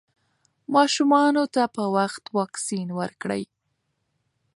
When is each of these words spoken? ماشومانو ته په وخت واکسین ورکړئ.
ماشومانو 0.75 1.43
ته 1.53 1.63
په 1.75 1.83
وخت 1.97 2.23
واکسین 2.37 2.87
ورکړئ. 2.99 3.43